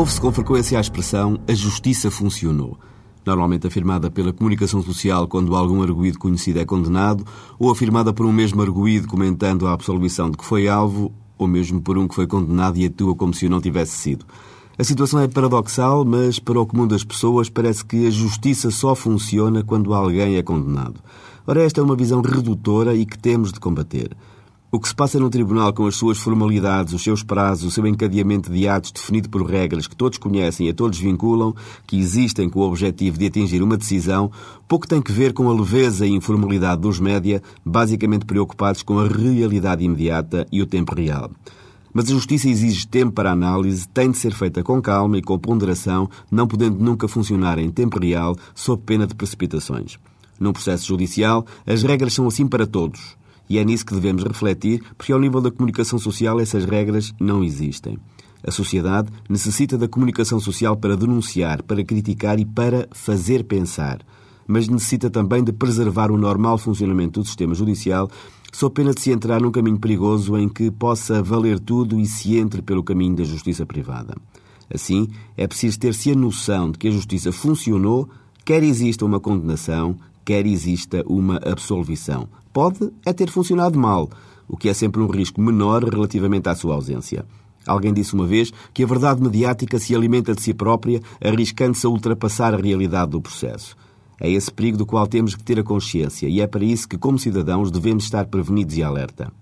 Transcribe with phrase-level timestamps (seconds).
[0.00, 2.78] Ouve-se com frequência a expressão a justiça funcionou.
[3.22, 7.22] Normalmente afirmada pela comunicação social quando algum arguído conhecido é condenado,
[7.58, 11.82] ou afirmada por um mesmo arguído comentando a absolvição de que foi alvo, ou mesmo
[11.82, 14.24] por um que foi condenado e atua como se o não tivesse sido.
[14.78, 18.94] A situação é paradoxal, mas para o comum das pessoas parece que a justiça só
[18.94, 20.98] funciona quando alguém é condenado.
[21.46, 24.16] Ora, esta é uma visão redutora e que temos de combater.
[24.72, 27.84] O que se passa num tribunal com as suas formalidades, os seus prazos, o seu
[27.88, 31.52] encadeamento de atos definido por regras que todos conhecem e a todos vinculam,
[31.88, 34.30] que existem com o objetivo de atingir uma decisão,
[34.68, 39.08] pouco tem que ver com a leveza e informalidade dos média, basicamente preocupados com a
[39.08, 41.32] realidade imediata e o tempo real.
[41.92, 45.36] Mas a justiça exige tempo para análise, tem de ser feita com calma e com
[45.36, 49.98] ponderação, não podendo nunca funcionar em tempo real, sob pena de precipitações.
[50.38, 53.18] Num processo judicial, as regras são assim para todos
[53.50, 57.42] e é nisso que devemos refletir, porque ao nível da comunicação social essas regras não
[57.42, 57.98] existem.
[58.46, 63.98] A sociedade necessita da comunicação social para denunciar, para criticar e para fazer pensar.
[64.46, 68.08] Mas necessita também de preservar o normal funcionamento do sistema judicial,
[68.52, 72.36] sob pena de se entrar num caminho perigoso em que possa valer tudo e se
[72.36, 74.16] entre pelo caminho da justiça privada.
[74.72, 78.08] Assim, é preciso ter-se a noção de que a justiça funcionou,
[78.44, 82.28] quer exista uma condenação, quer exista uma absolvição.
[82.52, 84.10] Pode é ter funcionado mal,
[84.48, 87.24] o que é sempre um risco menor relativamente à sua ausência.
[87.66, 91.90] Alguém disse uma vez que a verdade mediática se alimenta de si própria, arriscando-se a
[91.90, 93.76] ultrapassar a realidade do processo.
[94.18, 96.98] É esse perigo do qual temos que ter a consciência e é para isso que,
[96.98, 99.32] como cidadãos, devemos estar prevenidos e alerta.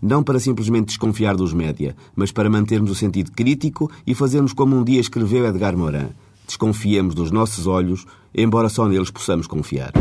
[0.00, 4.76] Não para simplesmente desconfiar dos média, mas para mantermos o sentido crítico e fazermos como
[4.76, 6.10] um dia escreveu Edgar Morin.
[6.46, 9.92] Desconfiemos dos nossos olhos, embora só neles possamos confiar.